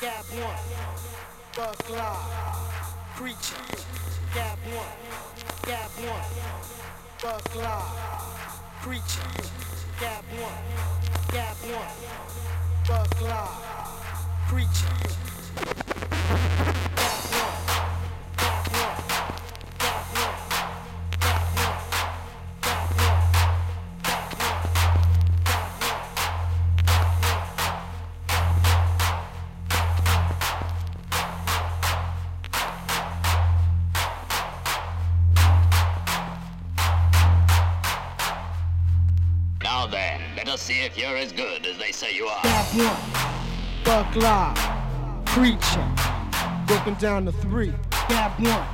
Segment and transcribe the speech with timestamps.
[0.00, 0.56] Gab one,
[1.54, 2.74] Buck Live,
[3.16, 3.62] Preacher,
[4.34, 4.86] Gab one,
[5.66, 6.24] Gab one,
[7.22, 9.28] Buck Live, Preacher,
[10.00, 10.64] Gab one,
[11.30, 15.39] Gab one, Buck Live, Preacher.
[40.82, 42.40] if you're as good as they say you are.
[42.40, 42.96] Step one,
[43.84, 45.86] fuck live, preacher,
[46.66, 47.72] broken down to three.
[48.06, 48.66] Step one,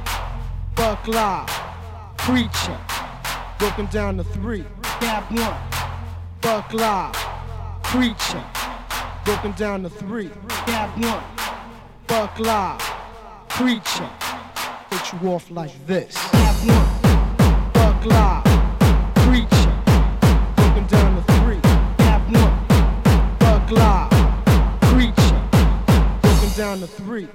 [0.76, 1.50] fuck live,
[2.16, 2.78] preacher,
[3.58, 4.64] broken down to three.
[4.98, 5.56] Step one,
[6.42, 7.14] fuck live,
[7.82, 8.44] preacher,
[9.24, 10.30] broken down to three.
[10.62, 11.24] Step one,
[12.06, 12.80] fuck live,
[13.48, 14.08] preacher,
[14.90, 16.14] hit you off like this.
[16.14, 18.45] Step one, fuck live.
[26.86, 27.28] three.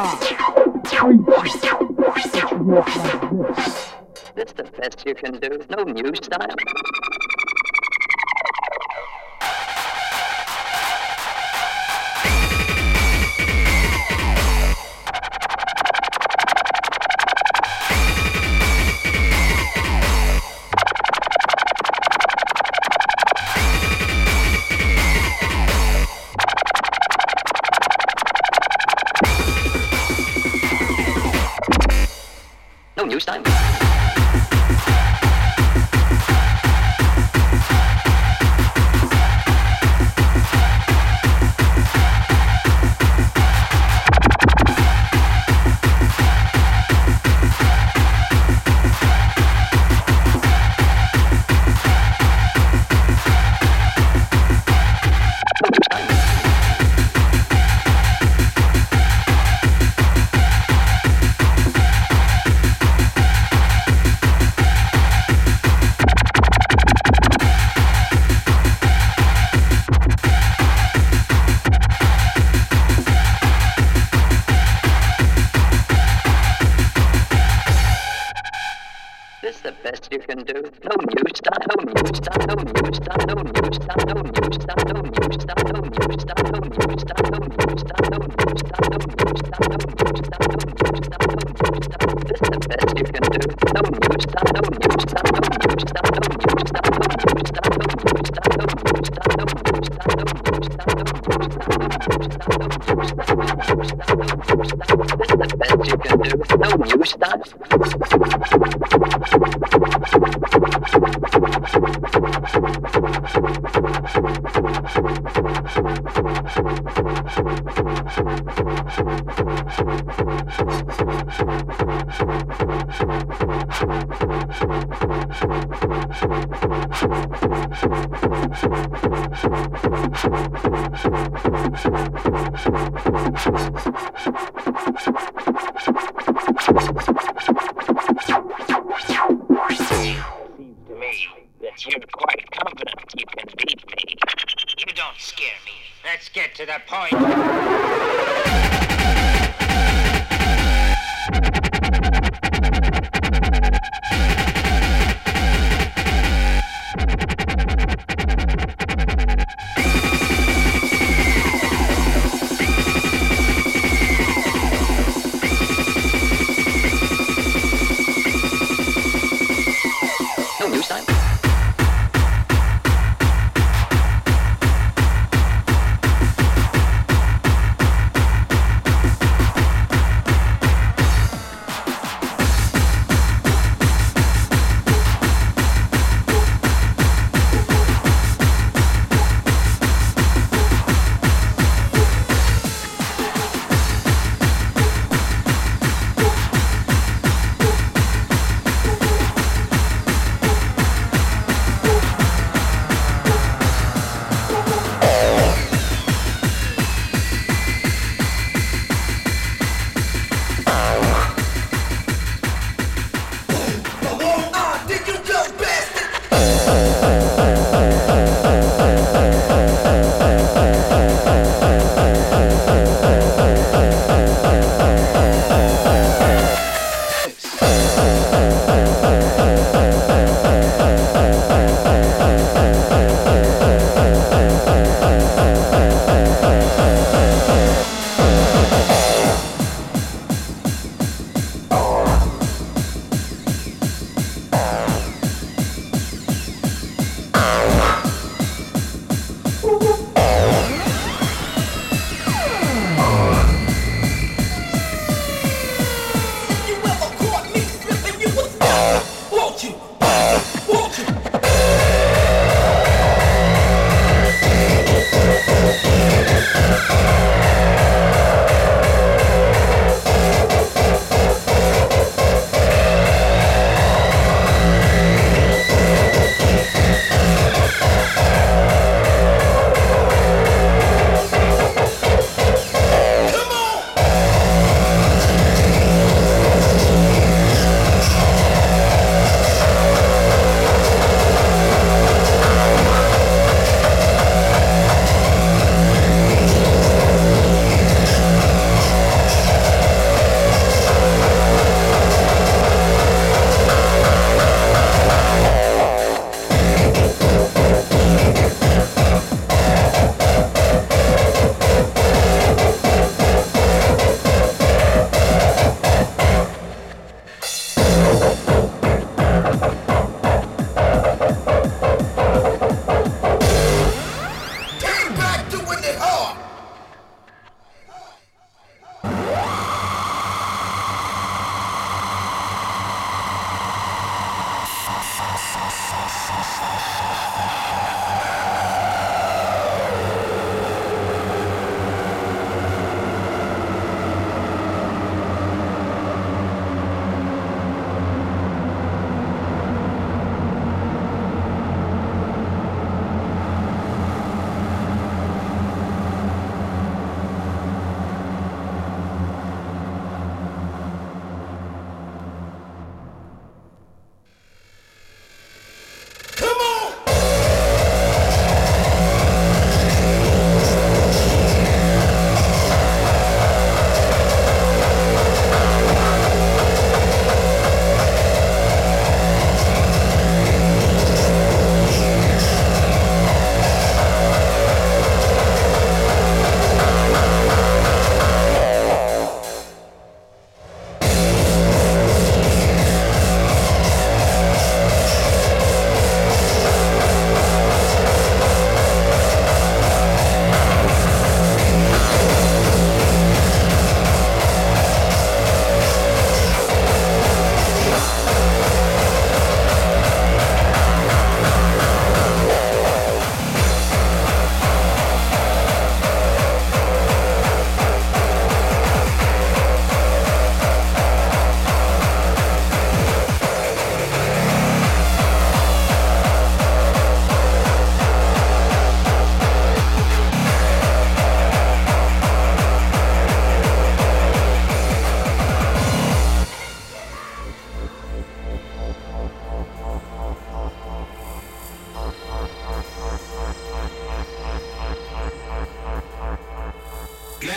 [0.00, 0.39] Wow.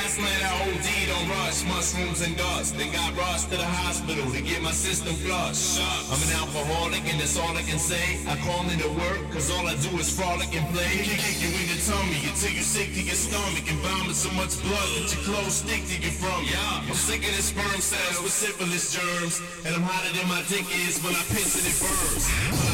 [0.03, 2.75] Last night I OD'd on rush, mushrooms and dust.
[2.77, 5.79] Then got rushed to the hospital to get my system flushed.
[6.11, 8.19] I'm an alcoholic and that's all I can say.
[8.27, 11.07] I call into work cause all I do is frolic and play.
[11.07, 14.59] Kick you in your tummy until you sick to your stomach and vomit so much
[14.67, 16.43] blood that your clothes stick to you from.
[16.51, 19.39] Yeah, I'm sick of the sperm cells with syphilis germs.
[19.63, 22.72] And I'm hotter than my dick is when I piss and it burns.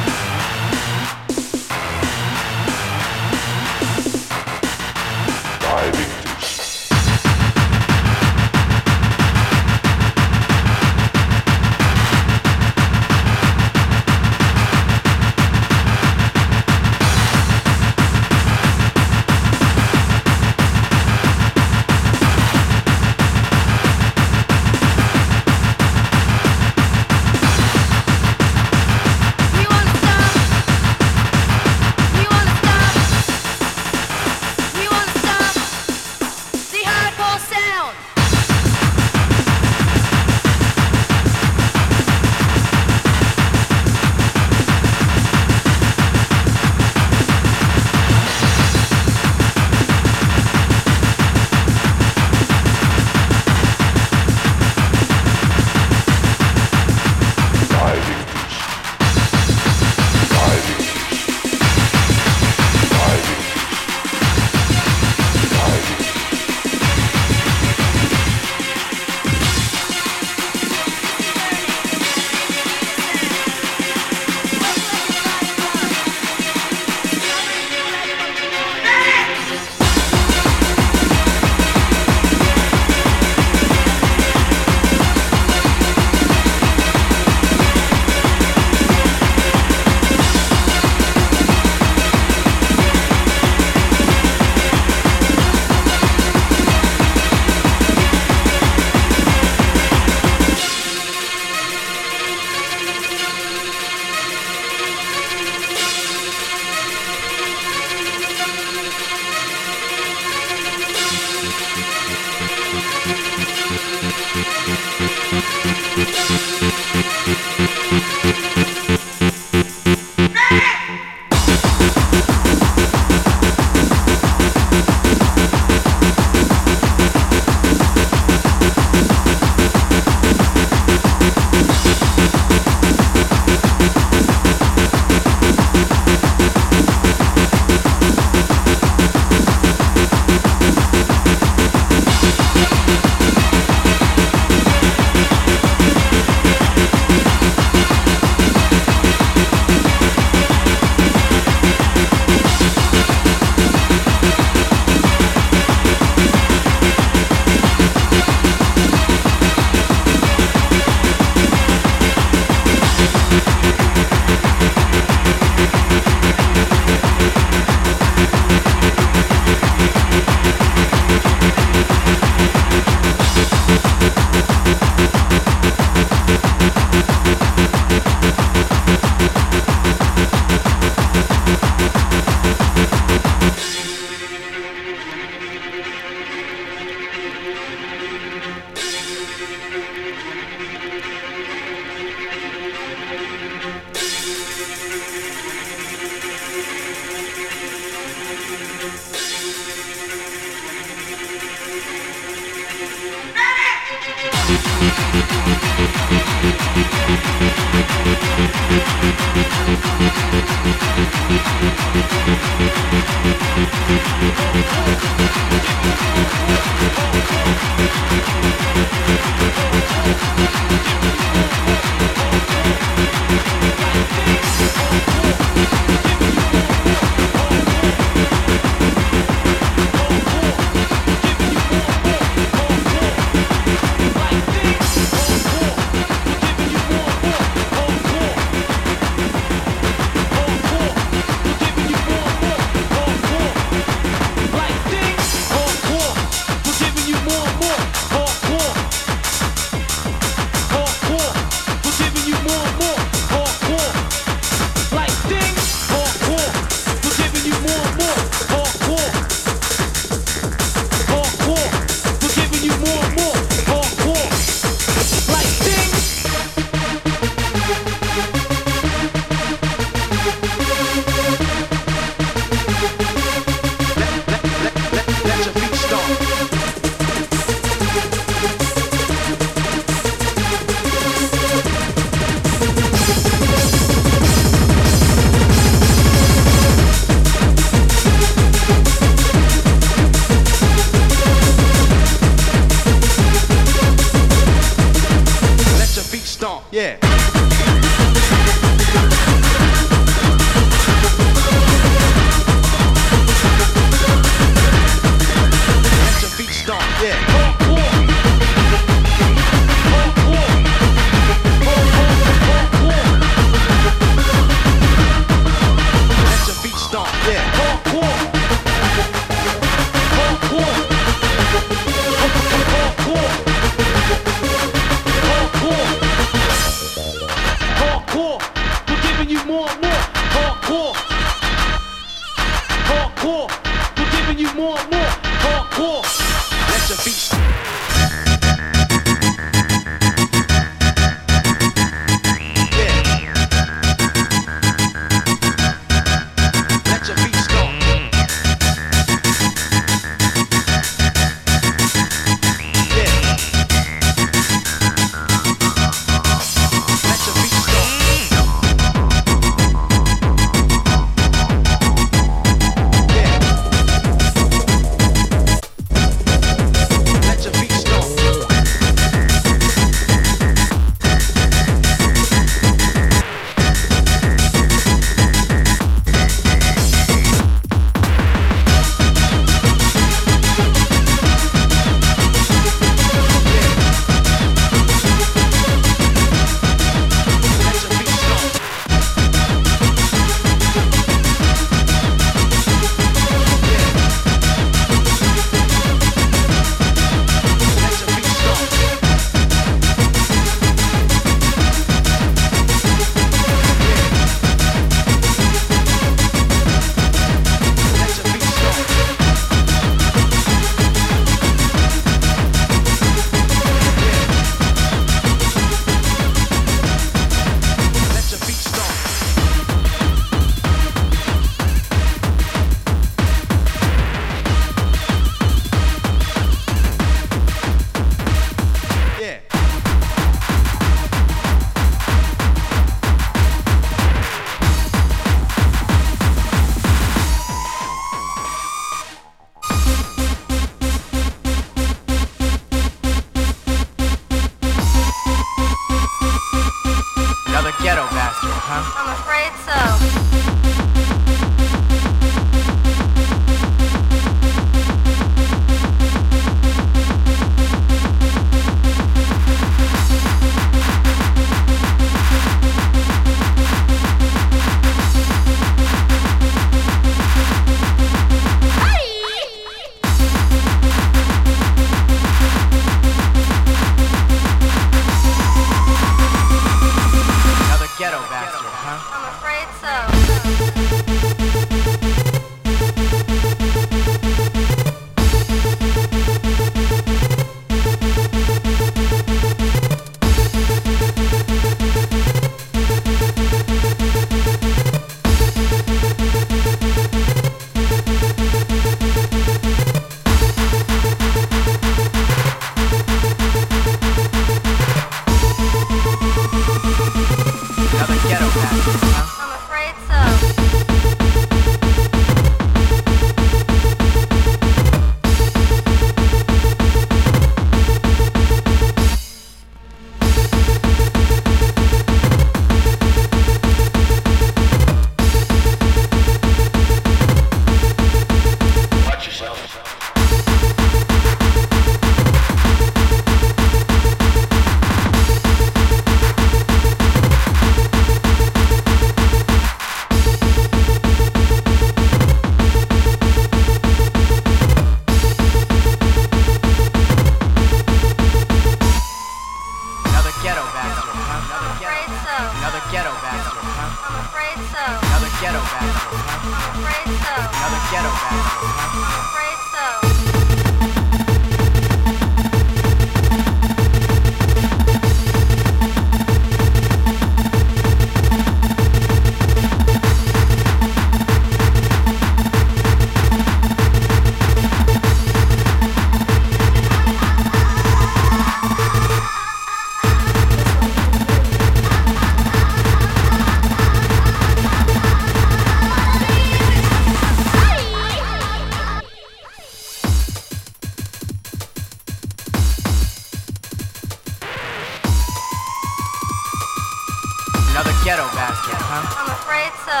[598.12, 599.08] Ghetto bastard, huh?
[599.20, 600.00] I'm afraid so.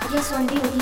[0.00, 0.77] I just wanna be with you.